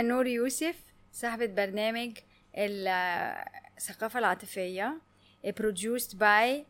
[0.00, 0.74] أنا نور يوسف
[1.12, 2.18] صاحبة برنامج
[2.56, 4.98] الثقافة العاطفية.
[5.46, 6.64] Produced by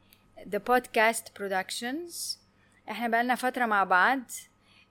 [0.50, 2.38] the podcast productions.
[2.90, 4.20] إحنا بقالنا فترة مع بعض.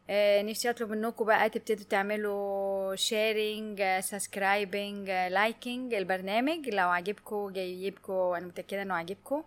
[0.10, 6.70] آه، نفسي أطلب منكم بقى تبتدوا تعملوا sharing subscribing liking البرنامج.
[6.70, 9.44] لو عجبكم جايبكم أنا متأكدة إنه عجبكم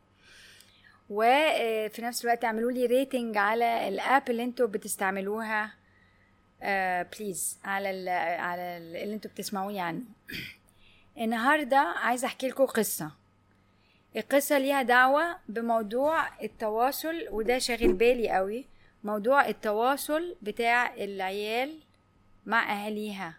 [1.11, 5.78] وفي نفس الوقت اعملوا لي rating على ال app اللي أنتوا بتستعملوها.
[6.63, 8.09] بليز على ال
[8.39, 10.03] على ال اللي أنتوا بتسمعوني عنه
[11.21, 13.11] النهارده عايزة أحكي لكم قصة.
[14.17, 18.65] القصة ليها دعوة بموضوع التواصل وده شاغل بالي قوي
[19.05, 21.79] موضوع التواصل بتاع العيال
[22.47, 23.35] مع أهاليها.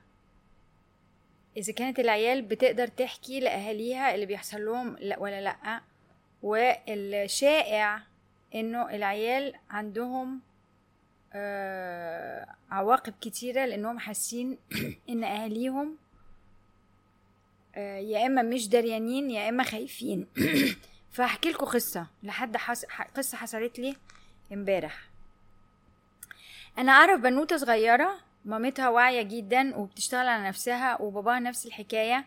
[1.57, 5.81] إذا كانت العيال بتقدر تحكي لأهاليها اللي بيحصل لهم لا ولا لأ
[6.43, 8.01] والشائع
[8.55, 10.48] إنه العيال عندهم آه
[12.71, 14.57] عواقب كتيرة لأنهم حاسين
[15.09, 15.97] إن أهاليهم
[17.75, 20.27] آه يا إما مش دريانين يا إما خايفين.
[21.11, 22.85] فهحكي لكم قصة لحد حس...
[23.17, 23.95] قصة حصلت لي
[24.53, 24.99] امبارح.
[26.77, 32.25] أنا أعرف بنوتة صغيرة مامتها واعية جدا وبتشتغل على نفسها وباباها نفس الحكاية.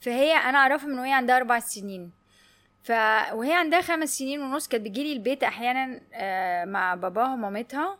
[0.00, 2.10] فهي أنا أعرفها من وهي عندها أربع سنين.
[2.82, 2.90] ف
[3.32, 7.98] وهي عندها خمس سنين ونص كانت بتجيلي البيت أحيانا آه مع باباها ومامتها.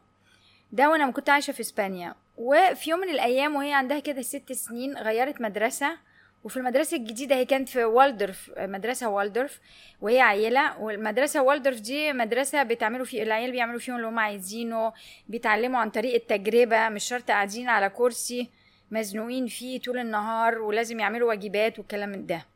[0.76, 2.14] ده وأنا كنت عايشة في اسبانيا.
[2.36, 5.96] وفي يوم من الأيام وهي عندها كده ست سنين غيرت مدرسة
[6.44, 9.60] وفي المدرسة الجديدة هي كانت في والدورف مدرسة والدورف
[10.00, 10.78] وهي عيلة.
[10.80, 14.92] والمدرسة والدورف دي مدرسة بتعملوا فيه العيال بيعملوا فيهم اللي هم عايزينه
[15.28, 18.50] بيتعلموا عن طريق التجربة مش شرط قاعدين على كرسي
[18.90, 22.46] مزنوقين فيه طول النهار ولازم يعملوا واجبات والكلام ده.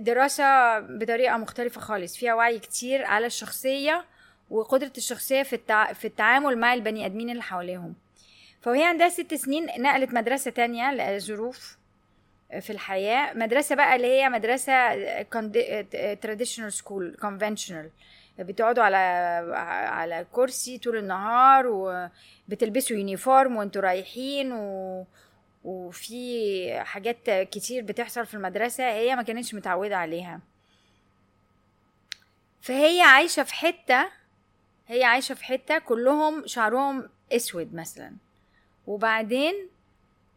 [0.00, 4.04] دراسة بطريقة مختلفة خالص فيها وعي كتير على الشخصية
[4.50, 5.92] وقدرة الشخصية في, التع...
[5.92, 7.94] في التعامل مع البني آدمين اللي حواليهم.
[8.60, 11.76] فوهي عندها ست سنين نقلت مدرسة تانية لظروف
[12.60, 13.34] في الحياة.
[13.34, 14.92] مدرسة بقى اللي هي مدرسة
[16.14, 17.86] traditional school conventional.
[18.38, 18.96] بتقعدوا على
[19.88, 25.04] على كرسي طول النهار وبتلبسوا يونيفورم وانتوا رايحين و...
[25.64, 30.40] وفي حاجات كتير بتحصل في المدرسة هي ما كانتش متعودة عليها.
[32.60, 34.06] فهي عايشة في حتة
[34.88, 38.12] هي عايشة في حتة كلهم شعرهم أسود مثلا.
[38.86, 39.54] وبعدين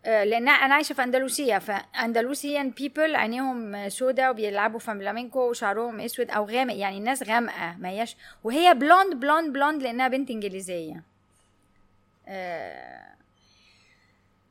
[0.05, 6.45] لأن أنا عايشة في أندلسية ف Andalusian people عينيهم سودا وبيلعبوا فلامينكو وشعرهم أسود أو
[6.45, 8.17] غامق يعني الناس غامقة ما هياش.
[8.43, 11.03] وهي blonde blonde blonde لأنها بنت إنجليزية.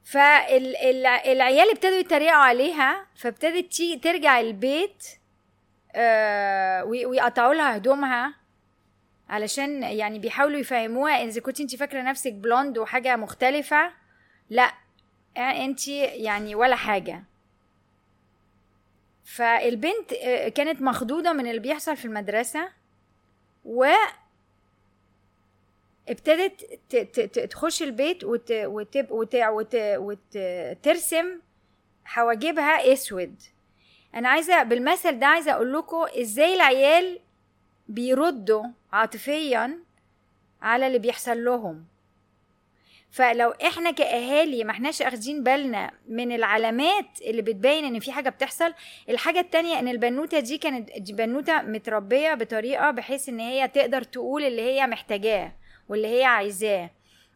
[0.04, 5.06] فالعيال ابتدوا يتريقوا عليها فابتدت ترجع البيت
[6.84, 8.34] ويقطعوا لها هدومها.
[9.28, 11.25] علشان يعني بيحاولوا يفهموها.
[11.25, 13.93] إذا كنت أنت فاكرة نفسك بلوند وحاجة مختلفة
[14.50, 14.72] لا
[15.37, 17.25] أنت يعني ولا حاجة.
[19.25, 20.15] فالبنت
[20.55, 22.69] كانت مخضوضة من اللي بيحصل في المدرسة
[23.65, 23.87] و
[26.09, 26.78] ابتدت
[27.50, 28.53] تخش البيت وت...
[28.53, 28.97] وت...
[29.10, 29.34] وت...
[29.34, 29.77] وت...
[29.77, 31.41] وترسم
[32.05, 33.34] حواجبها أسود.
[34.15, 37.21] أنا عايزة بالمثل ده عايزة أقول لكم إزاي العيال
[37.88, 39.78] بيردوا عاطفيا
[40.62, 41.84] على اللي بيحصل لهم.
[43.10, 48.75] فلو إحنا كأهالي ما إحناش أخدين بالنا من العلامات اللي بتبين إن في حاجة بتحصل
[49.09, 54.44] الحاجة التانية إن البنوتة دي كانت دي بنوتة متربية بطريقة بحيث إن هي تقدر تقول
[54.44, 55.53] اللي هي محتاجاه
[55.88, 56.91] واللي هي عايزاه.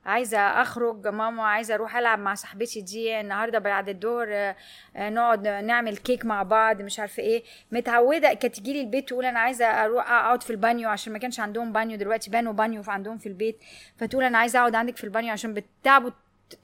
[0.04, 4.54] عايزة أخرج ماما عايزة أروح ألعب مع صاحبتي دي النهارده بعد الظهر
[4.96, 7.42] نقعد نعمل كيك مع بعض مش عارفة إيه.
[7.72, 11.72] متعودة كانت تجيلي البيت تقول أنا عايزة أروح أقعد في البانيو عشان ما كانش عندهم
[11.72, 13.58] بانيو دلوقتي بنوا بانيو عندهم في البيت.
[13.96, 16.10] فتقول أنا عايزة أقعد عندك في البانيو عشان بتعبوا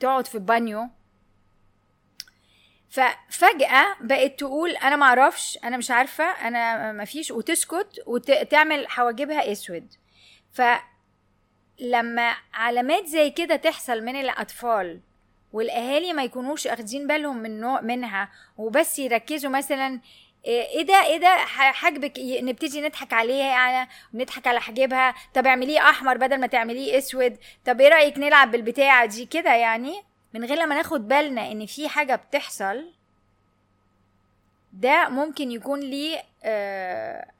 [0.00, 0.88] تقعد في البانيو.
[2.91, 9.95] ففجأة بقت تقول أنا معرفش أنا مش عارفة أنا مفيش وتسكت وتعمل حواجبها أسود.
[10.53, 10.62] ف
[11.80, 15.01] لما علامات زي كده تحصل من الأطفال
[15.53, 18.28] والأهالي ما يكونوش أخدين بالهم من نوع منها
[18.59, 20.01] وبس يركزوا مثلا
[20.47, 26.16] إيه ده إيه ده حاجبك نبتدي نضحك عليها يعني نضحك على حاجبها طب اعمليه أحمر
[26.16, 27.36] بدل ما تعمليه أسود
[27.66, 30.03] طب إيه رأيك نلعب بالبتاعة دي كده يعني؟
[30.34, 32.92] من غير لما ناخد بالنا إن في حاجة بتحصل
[34.72, 36.22] ده ممكن يكون ليه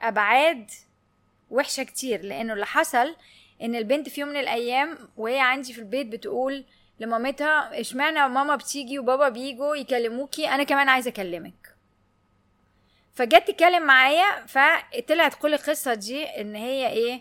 [0.03, 0.71] أبعاد
[1.51, 3.17] وحشة كتير لأنه اللي حصل
[3.63, 6.65] إن البنت في يوم من الأيام وهي عندي في البيت بتقول
[7.01, 11.75] لمامتها إشمعنى ماما بتيجي وبابا بيجوا يكلموكي أنا كمان عايزة أكلمك.
[13.15, 17.21] فجت تتكلم معايا فطلعت كل القصة دي إن هي إيه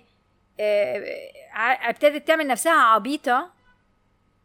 [1.90, 3.52] ابتدت تعمل نفسها عبيطة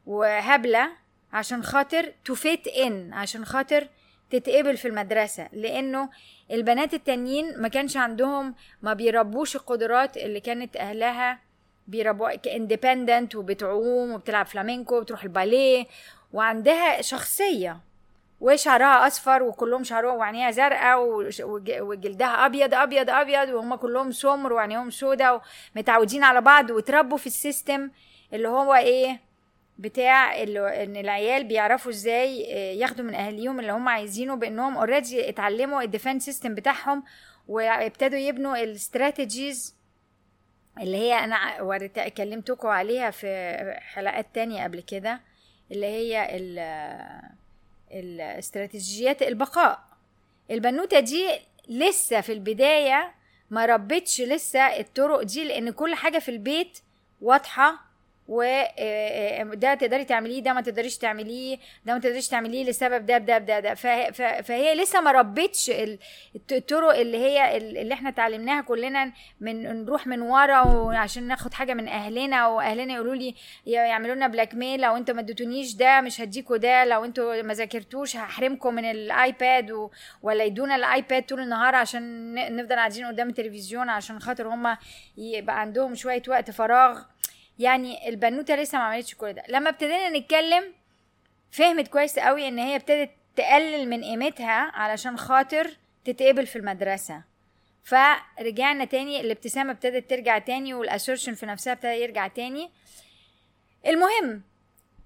[0.07, 0.89] وهبلة
[1.33, 3.89] عشان خاطر تفيت ان عشان خاطر
[4.31, 6.11] تتقبل في المدرسة لأنه
[6.51, 11.39] البنات التانيين ما كانش عندهم ما بيربوش القدرات اللي كانت أهلها
[11.89, 15.87] بيربوها ك independent وبتعوم وبتلعب فلامينكو وبتروح الباليه
[16.33, 17.81] وعندها شخصية
[18.41, 20.99] وشعرها أصفر وكلهم شعرهم وعينيها زرقاء
[21.81, 25.41] وجلدها أبيض أبيض أبيض وهم كلهم سمر وعينيهم سودا
[25.77, 27.91] ومتعودين على بعض وتربوا في ال system
[28.33, 29.21] اللي هو إيه؟
[29.79, 35.29] بتاع اللي إن العيال بيعرفوا إزاي آه، ياخدوا من أهاليهم اللي هم عايزينه بإنهم already
[35.29, 37.03] اتعلموا ال defense system بتاعهم
[37.49, 39.75] وابتدوا يبنوا ال strategies
[40.81, 43.27] اللي هي أنا وريت كلمتكم عليها في
[43.81, 45.21] حلقات تانية قبل كده
[45.73, 46.37] اللي هي
[47.93, 49.81] الاستراتيجيات البقاء.
[50.51, 51.31] البنوتة دي
[51.69, 53.13] لسه في البداية
[53.51, 56.79] ما ربتش لسه الطرق دي لأن كل حاجة في البيت
[57.21, 57.79] واضحة
[58.29, 63.39] وده آه، تقدري تعمليه ده ما تقدريش تعمليه ده ما تقدريش تعمليه لسبب ده ده
[63.39, 63.75] ده ده.
[64.43, 65.73] فهي لسه ما ربتش
[66.53, 71.89] الطرق اللي هي اللي إحنا اتعلمناها كلنا من نروح من ورا وعشان ناخد حاجة من
[71.89, 73.35] أهلنا وأهلنا يقولوا لي
[73.67, 78.17] يعملوا لنا blackmail لو أنتوا ما اديتونيش ده مش هديكوا ده لو أنتوا ما ذاكرتوش
[78.17, 79.89] هحرمكم من الآيباد
[80.23, 84.79] ولا يدونا الآيباد طول النهار عشان نفضل قاعدين قدام التلفزيون عشان خاطر هما
[85.19, 87.01] يبقى عندهم شوية وقت فراغ.
[87.59, 89.43] يعني البنوتة لسه ما عملتش كل ده.
[89.49, 90.65] لما ابتدينا نتكلم
[91.51, 95.71] فهمت كويس قوي إن هي ابتدت تقلل من قيمتها علشان خاطر
[96.05, 97.23] تتقبل في المدرسة.
[97.85, 102.71] فرجعنا تاني الابتسامة ابتدت ترجع تاني والاسيرشن في نفسها ابتدى يرجع تاني.
[103.87, 104.43] المهم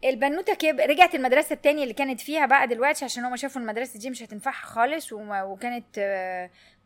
[0.04, 4.10] البنوتة كب رجعت المدرسة التانية اللي كانت فيها بقى دلوقتي عشان هما شافوا المدرسة دي
[4.10, 5.98] مش هتنفعها خالص وكانت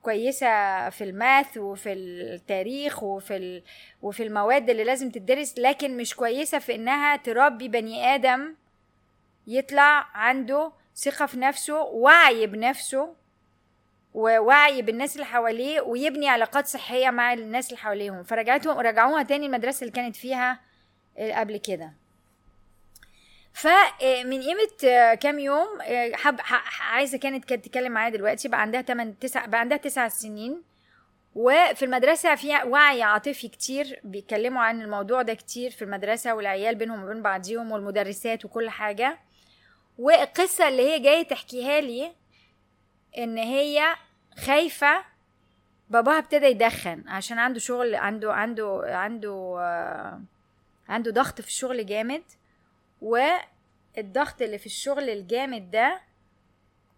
[0.03, 0.47] كويسة
[0.91, 3.63] في الماث وفي التاريخ وفي ال...
[4.03, 8.55] وفي المواد اللي لازم تدرس لكن مش كويسة في إنها تربي بني آدم
[9.47, 13.15] يطلع عنده ثقة في نفسه وعي بنفسه
[14.15, 18.23] ووعي بالناس اللي حواليه ويبني علاقات صحية مع الناس اللي حواليهم.
[18.23, 20.61] فرجعتهم رجعوها تاني المدرسة اللي كانت فيها
[21.19, 21.93] قبل كده.
[23.53, 25.69] فمن قيمة كام يوم
[26.13, 26.41] حب
[26.81, 30.63] عايزة كانت كانت تتكلم معايا دلوقتي بقى عندها 8 9 بقى عندها 9 سنين
[31.35, 37.05] وفي المدرسة في وعي عاطفي كتير بيتكلموا عن الموضوع ده كتير في المدرسة والعيال بينهم
[37.05, 39.19] وبين بعضيهم والمدرسات وكل حاجة.
[39.99, 42.13] والقصة اللي هي جاية تحكيها لي
[43.19, 43.95] إن هي
[44.47, 45.05] خايفة
[45.91, 50.21] باباها ابتدى يدخن عشان عنده شغل عنده عنده عنده آه،
[50.89, 52.23] عنده ضغط في الشغل جامد.
[53.01, 56.01] والضغط اللي في الشغل الجامد ده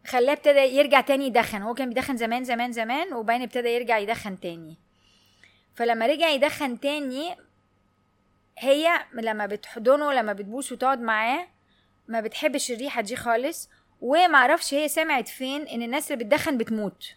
[0.07, 1.63] خلاه ابتدى يرجع تاني يدخن.
[1.63, 4.77] هو كان بيدخن زمان زمان زمان وبعدين ابتدى يرجع يدخن تاني.
[5.75, 7.37] فلما رجع يدخن تاني
[8.59, 11.47] هي لما بتحضنه لما بتبوس وتقعد معاه
[12.09, 13.71] ما بتحبش الريحة دي خالص
[14.01, 17.15] ومعرفش هي سمعت فين إن الناس اللي بتدخن بتموت.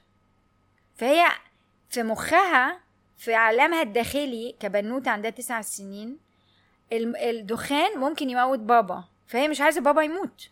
[0.96, 1.26] فهي
[1.90, 2.80] في مخها
[3.18, 6.25] في عالمها الداخلي كبنوتة عندها تسع سنين
[7.04, 10.50] الدخان ممكن يموت بابا فهي مش عايزة بابا يموت.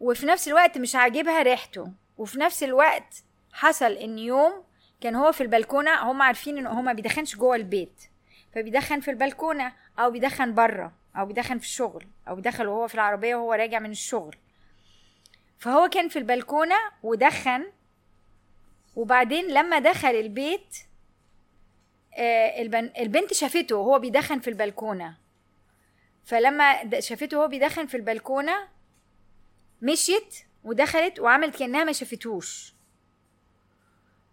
[0.00, 1.92] وفي نفس الوقت مش عاجبها ريحته.
[2.18, 3.22] وفي نفس الوقت
[3.52, 4.52] حصل إن يوم
[5.00, 8.02] كان هو في البلكونة هم عارفين إن هو ما بيدخنش جوه البيت.
[8.54, 13.36] فبيدخن في البلكونة أو بيدخن بره أو بيدخن في الشغل أو بيدخل وهو في العربية
[13.36, 14.36] وهو راجع من الشغل.
[15.58, 17.66] فهو كان في البلكونة ودخن
[18.96, 20.76] وبعدين لما دخل البيت
[22.18, 25.16] البنت شافته وهو بيدخن في البلكونة.
[26.24, 28.68] فلما شافته وهو بيدخن في البلكونة
[29.82, 30.34] مشيت
[30.64, 32.74] ودخلت وعملت كأنها ما شافتوش.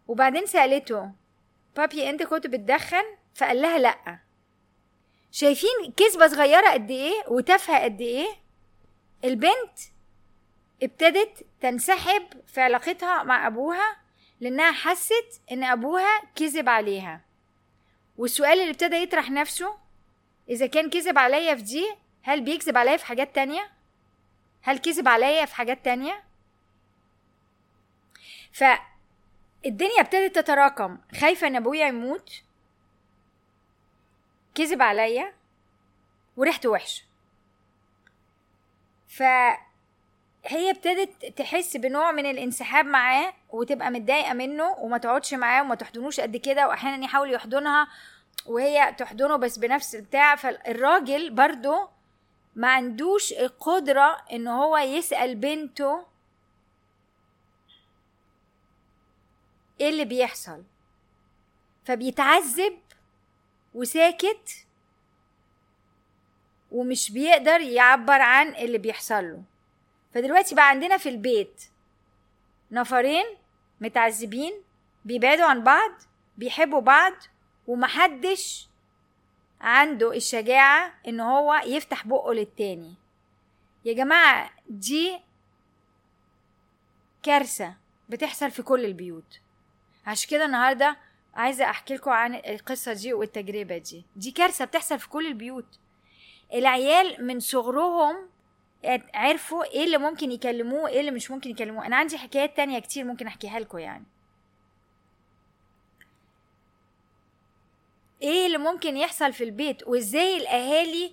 [0.07, 1.11] وبعدين سألته
[1.75, 3.03] بابي أنت كنت بتدخن؟
[3.35, 4.19] فقال لها لأ.
[5.31, 8.27] شايفين كذبة صغيرة قد إيه وتافهة قد إيه؟
[9.23, 9.79] البنت
[10.83, 13.97] ابتدت تنسحب في علاقتها مع أبوها
[14.39, 17.24] لأنها حست إن أبوها كذب عليها.
[18.17, 19.77] والسؤال اللي ابتدى يطرح نفسه
[20.49, 23.71] إذا كان كذب عليا في دي هل بيكذب عليا في حاجات تانية؟
[24.61, 26.23] هل كذب عليا في حاجات تانية؟
[28.51, 30.97] فالدنيا ابتدت تتراكم.
[31.21, 32.43] خايفة إن أبويا يموت.
[34.55, 35.33] كذب عليا.
[36.37, 37.03] وريحته وحشة.
[39.07, 39.23] ف
[40.47, 46.19] هي ابتدت تحس بنوع من الانسحاب معاه وتبقى متضايقة منه وما تقعدش معاه وما تحضنوش
[46.19, 47.87] قد كده وأحيانا يحاول يحضنها
[48.45, 50.35] وهي تحضنه بس بنفس البتاع.
[50.35, 51.87] فالراجل برضو
[52.55, 56.05] ما عندوش القدرة إن هو يسأل بنته
[59.81, 60.63] إيه اللي بيحصل.
[61.85, 62.79] فبيتعذب
[63.73, 64.49] وساكت
[66.71, 69.41] ومش بيقدر يعبر عن اللي بيحصل له.
[70.15, 71.63] فدلوقتي بقى عندنا في البيت
[72.71, 73.25] نفرين
[73.81, 74.53] متعذبين
[75.05, 75.91] بيبعدوا عن بعض
[76.37, 77.13] بيحبوا بعض
[77.67, 78.67] ومحدش
[79.61, 82.93] عنده الشجاعة إن هو يفتح بقه للتاني.
[83.85, 85.19] يا جماعة دي
[87.23, 87.73] كارثة
[88.09, 89.39] بتحصل في كل البيوت.
[90.05, 90.97] عشان كده النهاردة
[91.33, 94.05] عايزة أحكي لكم عن القصة دي والتجربة دي.
[94.15, 95.79] دي كارثة بتحصل في كل البيوت.
[96.53, 98.29] العيال من صغرهم
[99.13, 101.85] عرفوا إيه اللي ممكن يكلموه إيه اللي مش ممكن يكلموه.
[101.85, 104.05] أنا عندي حكايات تانية كتير ممكن أحكيها لكم يعني.
[108.21, 111.11] إيه اللي ممكن يحصل في البيت؟ وإزاي الأهالي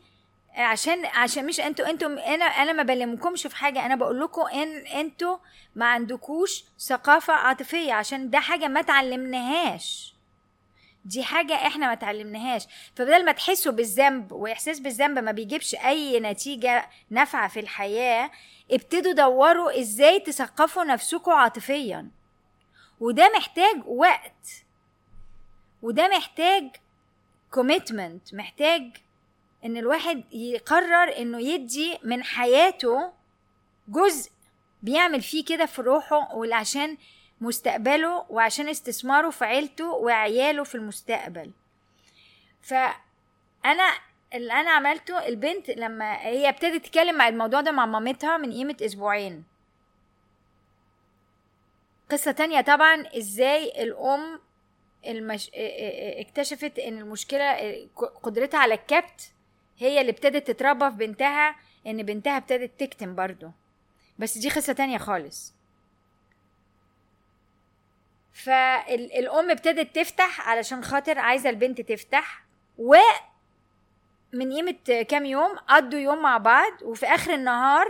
[0.54, 3.86] عشان عشان مش أنتوا أنتوا أنا أنا ما بلمكمش في حاجة.
[3.86, 5.36] أنا بقول لكم إن أنتوا
[5.74, 10.11] ما عندكوش ثقافة عاطفية عشان ده حاجة ما تعلمناهاش.
[11.04, 12.66] دي حاجة إحنا ما تعلمناهاش
[12.96, 18.30] فبدل ما تحسوا بالذنب وإحساس بالذنب ما بيجيبش أي نتيجة نافعة في الحياة
[18.70, 22.08] ابتدوا دوروا إزاي تثقفوا نفسكم عاطفيا.
[23.00, 24.64] وده محتاج وقت.
[25.82, 26.68] وده محتاج
[27.50, 28.82] كوميتمنت محتاج
[29.64, 33.12] إن الواحد يقرر إنه يدي من حياته
[33.88, 34.30] جزء
[34.82, 36.96] بيعمل فيه كده في روحه وعشان
[37.42, 41.50] مستقبله وعشان استثماره في عيلته وعياله في المستقبل.
[42.62, 43.92] فأنا
[44.34, 48.76] اللي أنا عملته البنت لما هي ابتدت تتكلم مع الموضوع ده مع مامتها من قيمة
[48.82, 49.44] أسبوعين.
[52.10, 54.40] قصة تانية طبعا إزاي الأم
[55.06, 55.50] المش...
[55.54, 57.56] اكتشفت إن المشكلة
[58.22, 59.32] قدرتها على الكبت
[59.78, 61.56] هي اللي ابتدت تتربى في بنتها
[61.86, 63.50] إن بنتها ابتدت تكتم برضو.
[64.18, 65.54] بس دي قصة تانية خالص.
[68.32, 72.42] فالام ابتدت تفتح علشان خاطر عايزة البنت تفتح
[72.78, 72.96] و
[74.32, 77.88] من قيمة كام يوم قضوا يوم مع بعض وفي آخر النهار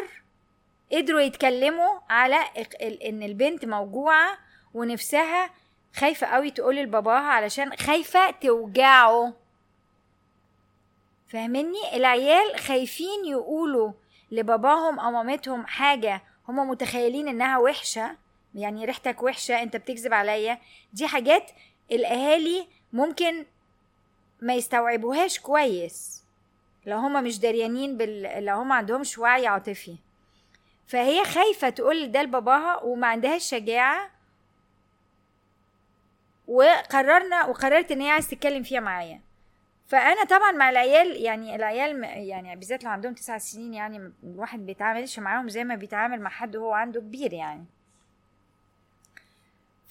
[0.92, 2.36] قدروا يتكلموا على
[2.82, 4.38] إن البنت موجوعة
[4.74, 5.50] ونفسها
[5.94, 9.32] خايفة قوي تقول لباباها علشان خايفة توجعه.
[11.28, 13.92] فاهمني؟ العيال خايفين يقولوا
[14.30, 18.16] لباباهم أو مامتهم حاجة هما متخيلين إنها وحشة.
[18.54, 20.58] يعني ريحتك وحشة انت بتكذب عليا.
[20.92, 21.50] دي حاجات
[21.92, 23.44] الأهالي ممكن
[24.40, 26.24] ما يستوعبوهاش كويس.
[26.86, 28.44] لو هما مش دريانين بال...
[28.44, 29.96] لو هما عندهمش وعي عاطفي.
[30.86, 34.10] فهي خايفة تقول ده لباباها وما عندهاش شجاعة.
[36.48, 39.20] وقررنا وقررت إن هي عايز تتكلم فيها معايا.
[39.86, 45.18] فأنا طبعا مع العيال يعني العيال يعني بالذات لو عندهم تسع سنين يعني الواحد بيتعاملش
[45.18, 47.64] معاهم زي ما بيتعامل مع حد وهو عنده كبير يعني.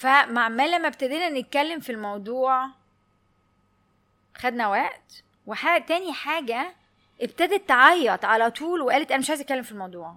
[0.02, 2.70] فمع لما ابتدينا نتكلم في الموضوع
[4.38, 5.24] خدنا وقت.
[5.48, 6.76] وحاجة تاني حاجة
[7.22, 10.16] ابتدت تعيط على طول وقالت أنا مش عايزة أتكلم في الموضوع.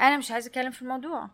[0.00, 1.28] أنا مش عايزة أتكلم في الموضوع.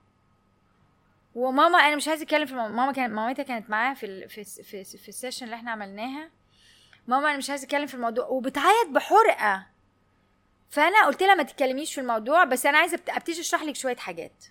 [1.35, 4.29] وماما أنا مش عايزة أتكلم في الموضوع ماما كانت مامتها كانت معاها في ال...
[4.29, 6.31] في في, في السيشن اللي إحنا عملناها.
[7.07, 8.27] ماما أنا مش عايزة أتكلم في الموضوع.
[8.27, 9.67] وبتعيط بحرقة.
[10.71, 14.45] فأنا قلت لها ما تتكلميش في الموضوع بس أنا عايزة أبتدي أشرح لك شوية حاجات.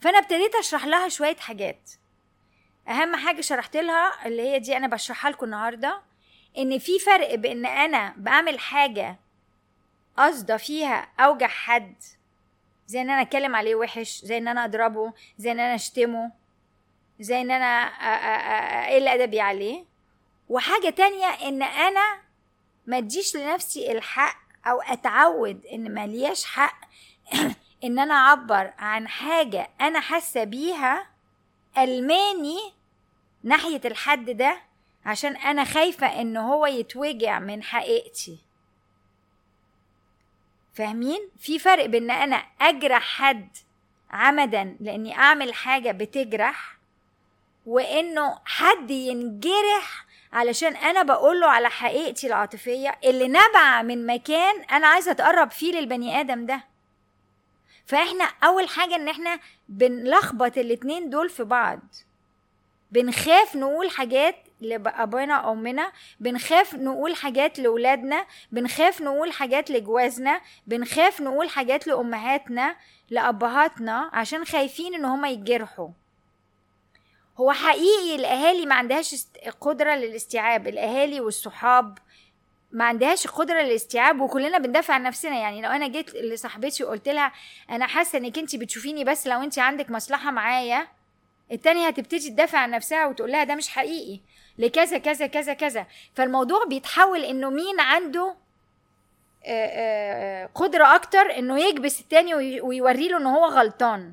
[0.00, 1.90] فأنا ابتديت أشرح لها شوية حاجات.
[2.88, 6.00] أهم حاجة شرحت لها اللي هي دي أنا بشرحها لكم النهارده
[6.58, 9.16] إن في فرق بإن أنا بعمل حاجة
[10.16, 11.94] قصده فيها أوجع حد
[12.86, 16.32] زي إن أنا أتكلم عليه وحش زي إن أنا أضربه زي إن أنا أشتمه
[17.20, 17.86] زي إن أنا
[18.86, 19.84] أقل أدبي عليه.
[20.48, 22.20] وحاجة تانية إن أنا
[22.86, 26.80] ما أديش لنفسي الحق أو أتعود إن ملياش حق
[27.84, 31.06] إن أنا أعبر عن حاجة أنا حاسة بيها
[31.78, 32.58] ألماني
[33.42, 34.60] ناحية الحد ده
[35.04, 38.38] عشان أنا خايفة إن هو يتوجع من حقيقتي.
[40.74, 43.48] فاهمين؟ في فرق بين أنا أجرح حد
[44.10, 46.76] عمدا لإني أعمل حاجة بتجرح
[47.66, 55.10] وإنه حد ينجرح علشان أنا بقوله على حقيقتي العاطفية اللي نبع من مكان أنا عايزة
[55.10, 56.69] أتقرب فيه للبني آدم ده.
[57.90, 61.80] فاحنا أول حاجة إن إحنا بنلخبط الاتنين دول في بعض.
[62.92, 71.20] بنخاف نقول حاجات لابونا أو أمنا بنخاف نقول حاجات لأولادنا بنخاف نقول حاجات لجوازنا بنخاف
[71.20, 72.76] نقول حاجات لأمهاتنا
[73.10, 75.88] لأبهاتنا عشان خايفين إن هما يتجرحوا.
[77.38, 79.26] هو حقيقي الأهالي ما عندهاش
[79.60, 81.98] قدرة للاستيعاب الأهالي والصحاب
[82.72, 85.36] ما عندهاش قدره للاستيعاب وكلنا بندافع عن نفسنا.
[85.38, 87.32] يعني لو أنا جيت لصاحبتي وقلت لها
[87.70, 90.88] أنا حاسة إنك انت بتشوفيني بس لو انت عندك مصلحة معايا
[91.52, 94.20] التانية هتبتدي تدافع عن نفسها وتقول لها ده مش حقيقي
[94.58, 95.86] لكذا كذا كذا كذا.
[96.14, 98.34] فالموضوع بيتحول إنه مين عنده
[99.44, 104.12] آه، قدرة أكتر إنه يكبس التاني ويوري له إن هو غلطان.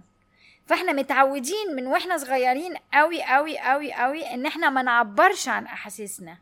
[0.65, 6.37] فإحنا متعودين من وإحنا صغيرين قوي قوي قوي قوي إن إحنا ما نعبرش عن أحاسيسنا.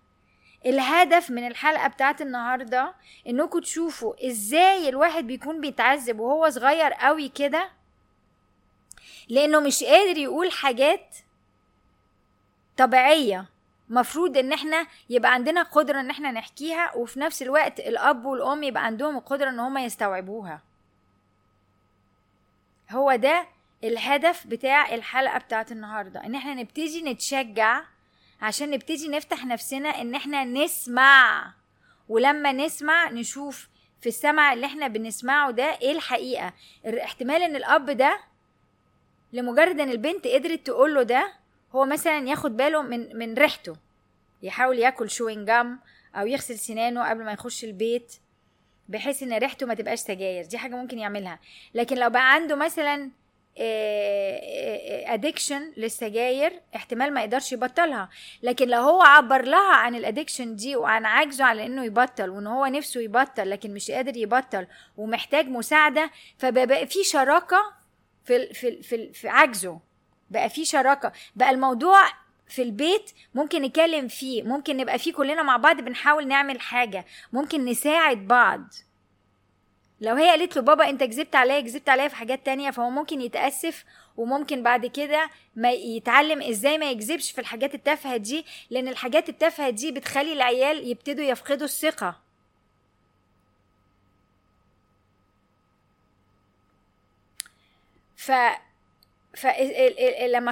[0.65, 2.93] الهدف من الحلقة بتاعت النهارده
[3.27, 7.69] انكم تشوفوا إزاي الواحد بيكون بيتعذب وهو صغير قوي كده
[9.29, 11.15] لأنه مش قادر يقول حاجات
[12.77, 13.45] طبيعية.
[13.89, 18.85] مفروض إن إحنا يبقى عندنا قدرة إن إحنا نحكيها وفي نفس الوقت الأب والأم يبقى
[18.85, 20.61] عندهم القدرة إن هم يستوعبوها.
[22.91, 23.45] هو ده
[23.83, 27.81] الهدف بتاع الحلقة بتاعت النهارده إن إحنا نبتدي نتشجع
[28.41, 31.53] عشان نبتدي نفتح نفسنا إن إحنا نسمع.
[32.09, 33.69] ولما نسمع نشوف
[34.01, 36.53] في السمع اللي إحنا بنسمعه ده إيه الحقيقة.
[37.03, 38.19] احتمال إن الأب ده
[39.33, 41.33] لمجرد إن البنت قدرت تقول له ده
[41.75, 43.75] هو مثلا ياخد باله من من ريحته.
[44.43, 45.79] يحاول ياكل chewing gum
[46.15, 48.15] أو يغسل سنانه قبل ما يخش البيت
[48.89, 50.45] بحيث إن ريحته ما تبقاش سجاير.
[50.45, 51.39] دي حاجة ممكن يعملها.
[51.73, 53.11] لكن لو بقى عنده مثلا
[55.07, 58.09] addiction للسجاير احتمال ما يقدرش يبطلها.
[58.43, 62.47] لكن لو هو عبر لها عن ال addiction دي وعن عجزه على إنه يبطل وإن
[62.47, 67.57] هو نفسه يبطل لكن مش قادر يبطل ومحتاج مساعدة فبقى في شراكة
[68.25, 69.79] في في في, في عجزه
[70.29, 71.11] بقى في شراكة.
[71.35, 71.99] بقى الموضوع
[72.47, 77.65] في البيت ممكن نتكلم فيه ممكن نبقى فيه كلنا مع بعض بنحاول نعمل حاجة ممكن
[77.65, 78.61] نساعد بعض.
[80.01, 83.21] لو هي قالت له بابا انت كذبت عليا كذبت عليا في حاجات تانية فهو ممكن
[83.21, 83.85] يتأسف
[84.17, 89.69] وممكن بعد كده ما يتعلم إزاي ما يكذبش في الحاجات التافهة دي لأن الحاجات التافهة
[89.69, 92.15] دي بتخلي العيال يبتدوا يفقدوا الثقة.
[98.15, 98.31] ف
[99.35, 100.51] فلما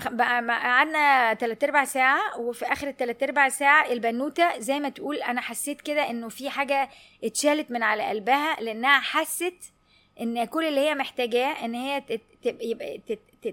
[0.59, 5.81] قعدنا تلات ارباع ساعة وفي آخر التلات ارباع ساعة البنوتة زي ما تقول أنا حسيت
[5.81, 6.89] كده إنه في حاجة
[7.23, 9.73] اتشالت من على قلبها لأنها حست
[10.21, 12.03] إن كل اللي هي محتاجاه إن هي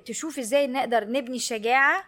[0.05, 2.05] تشوف إزاي نقدر نبني الشجاعة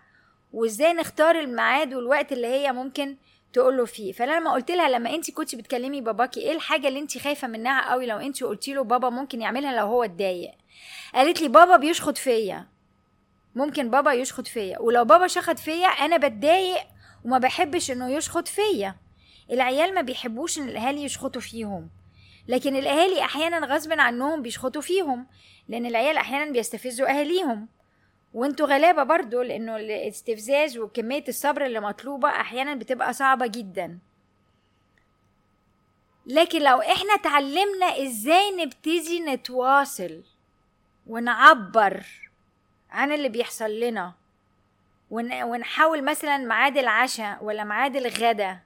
[0.53, 3.17] وإزاي نختار الميعاد والوقت اللي هي ممكن
[3.53, 4.13] تقول له فيه.
[4.13, 8.07] فلما قلت لها لما انت كنتي بتكلمي باباكي إيه الحاجة اللي انت خايفة منها قوي
[8.07, 10.53] لو انت قلتي له بابا ممكن يعملها لو هو اتضايق؟
[11.15, 12.67] قالت لي بابا بيشخط فيا.
[13.55, 14.79] ممكن بابا يشخط فيا.
[14.81, 16.83] ولو بابا شخط فيا أنا بتضايق
[17.25, 18.95] وما بحبش إنه يشخط فيا.
[19.51, 21.91] العيال ما بيحبوش إن الأهالي يشخطوا فيهم.
[22.49, 25.27] لكن الأهالي أحيانا غصب عنهم بيشخطوا فيهم
[25.69, 27.69] لأن العيال أحيانا بيستفزوا أهاليهم.
[28.35, 33.99] وأنتوا غلابة برضو لأنه الاستفزاز وكمية الصبر اللي مطلوبة أحيانا بتبقى صعبة جدا.
[36.27, 40.23] لكن لو إحنا اتعلمنا إزاي نبتدي نتواصل
[41.07, 42.05] ونعبر
[42.93, 44.13] عن اللي بيحصل لنا.
[45.11, 48.59] ونحاول مثلا ميعاد العشاء ولا ميعاد الغدا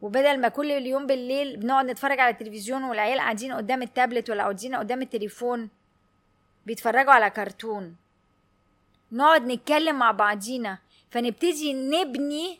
[0.00, 4.74] وبدل ما كل اليوم بالليل بنقعد نتفرج على التلفزيون والعيال قاعدين قدام التابلت ولا قاعدين
[4.74, 5.68] قدام التليفون
[6.66, 7.96] بيتفرجوا على كرتون.
[9.12, 10.78] نقعد نتكلم مع بعضينا.
[11.10, 12.58] فنبتدي نبني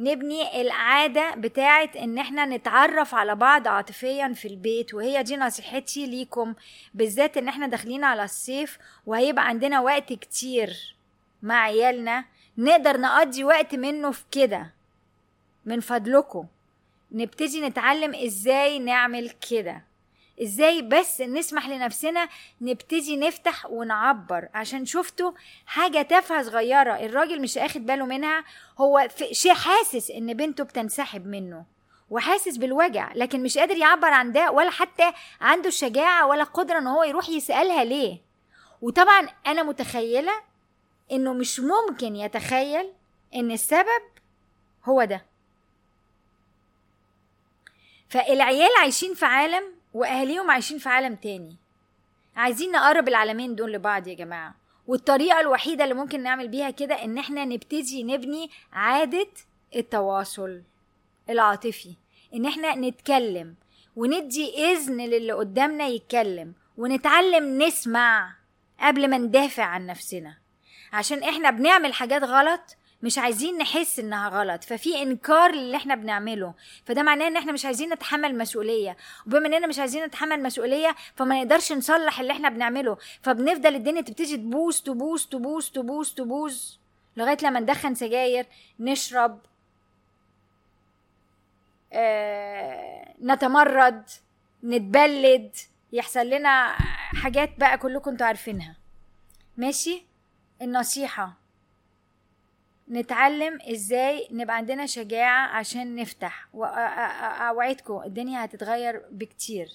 [0.00, 6.54] نبني العادة بتاعت إن إحنا نتعرف على بعض عاطفيا في البيت وهي دي نصيحتي ليكم
[6.94, 10.96] بالذات إن إحنا داخلين على الصيف وهيبقى عندنا وقت كتير
[11.42, 12.24] مع عيالنا
[12.58, 14.70] نقدر نقضي وقت منه في كده
[15.64, 16.46] من فضلكم.
[17.12, 19.82] نبتدي نتعلم إزاي نعمل كده.
[20.42, 22.28] إزاي بس نسمح لنفسنا
[22.60, 25.32] نبتدي نفتح ونعبر؟ عشان شفتوا
[25.66, 28.44] حاجة تافهة صغيرة الراجل مش اخد باله منها
[28.78, 31.64] هو شيء حاسس إن بنته بتنسحب منه
[32.10, 36.86] وحاسس بالوجع لكن مش قادر يعبر عن ده ولا حتى عنده الشجاعة ولا القدرة إن
[36.86, 38.18] هو يروح يسألها ليه.
[38.82, 40.32] وطبعا أنا متخيلة
[41.12, 42.92] إنه مش ممكن يتخيل
[43.34, 44.02] إن السبب
[44.84, 45.24] هو ده.
[48.08, 51.56] فالعيال عايشين في عالم وأهاليهم عايشين في عالم تاني.
[52.36, 54.54] عايزين نقرب العالمين دول لبعض يا جماعة.
[54.86, 59.28] والطريقة الوحيدة اللي ممكن نعمل بيها كده إن إحنا نبتدي نبني عادة
[59.76, 60.62] التواصل
[61.30, 61.94] العاطفي.
[62.34, 63.54] إن إحنا نتكلم
[63.96, 68.34] وندي إذن للي قدامنا يتكلم ونتعلم نسمع
[68.80, 70.36] قبل ما ندافع عن نفسنا.
[70.92, 76.54] عشان إحنا بنعمل حاجات غلط مش عايزين نحس إنها غلط ففي إنكار للي إحنا بنعمله
[76.84, 81.38] فده معناه إن إحنا مش عايزين نتحمل مسؤولية وبما إننا مش عايزين نتحمل مسؤولية فما
[81.42, 86.76] نقدرش نصلح اللي إحنا بنعمله فبنفضل الدنيا تبتدي تبوظ تبوظ تبوظ تبوظ تبوظ
[87.16, 88.46] لغاية لما ندخن سجاير
[88.80, 89.38] نشرب
[91.92, 94.04] آه، نتمرد
[94.64, 95.56] نتبلد
[95.92, 96.72] يحصل لنا
[97.22, 98.76] حاجات بقى كلكم أنتوا عارفينها.
[99.56, 100.02] ماشي؟
[100.62, 101.39] النصيحة.
[102.90, 109.68] نتعلم إزاي نبقى عندنا شجاعة عشان نفتح واوعدكم الدنيا هتتغير بكتير.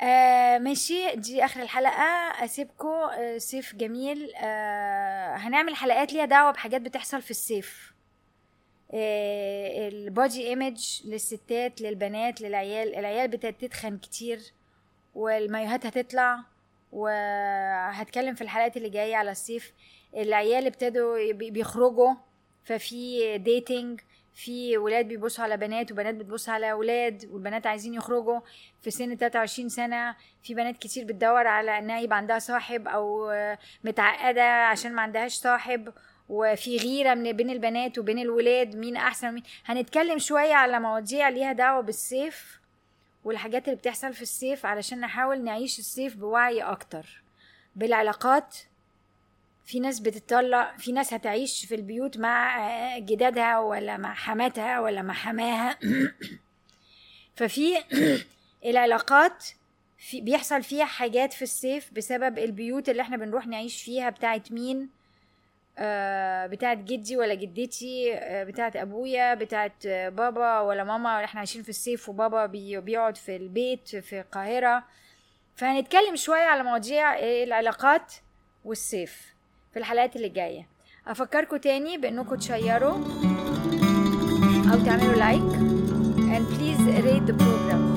[0.00, 2.44] آه ماشي دي آخر الحلقة.
[2.44, 2.88] أسيبكم.
[2.88, 4.32] آه صيف جميل.
[4.36, 7.92] آه هنعمل حلقات ليها دعوة بحاجات بتحصل في الصيف
[8.94, 12.94] آه ال body image للستات للبنات للعيال.
[12.94, 14.40] العيال بتتخن كتير
[15.14, 16.40] والمايوهات هتطلع.
[16.92, 19.72] وهتكلم في الحلقات اللي جاية على الصيف
[20.16, 22.14] العيال ابتدوا بيخرجوا
[22.64, 24.00] ففي dating
[24.34, 28.40] في ولاد بيبصوا على بنات وبنات بتبص على ولاد والبنات عايزين يخرجوا.
[28.82, 33.32] في سن 23 سنة في بنات كتير بتدور على إنها يبقى عندها صاحب أو
[33.84, 35.92] متعقدة عشان ما عندهاش صاحب.
[36.28, 41.52] وفي غيرة من بين البنات وبين الولاد مين أحسن مين هنتكلم شوية على مواضيع ليها
[41.52, 42.60] دعوة بالصيف
[43.24, 47.22] والحاجات اللي بتحصل في الصيف علشان نحاول نعيش الصيف بوعي أكتر.
[47.76, 48.56] بالعلاقات
[49.64, 55.14] في ناس بتطلع في ناس هتعيش في البيوت مع جدادها ولا مع حماتها ولا مع
[55.14, 55.78] حماها.
[57.36, 57.76] ففي
[58.70, 59.44] العلاقات
[59.98, 64.88] في بيحصل فيها حاجات في الصيف بسبب البيوت اللي إحنا بنروح نعيش فيها بتاعت مين؟
[65.78, 71.24] آه بتاعت جدي ولا جدتي آه بتاعت أبويا بتاعت بابا ولا ماما.
[71.24, 74.84] إحنا عايشين في الصيف وبابا بي بيقعد في البيت في القاهرة.
[75.56, 78.14] فهنتكلم شوية على مواضيع العلاقات
[78.64, 79.33] والصيف.
[79.74, 80.66] في الحلقات اللي جاية.
[81.06, 82.94] افكركم تاني بانكم تشيروا
[84.72, 85.42] أو تعملوا لايك
[86.34, 87.93] and please rate the program.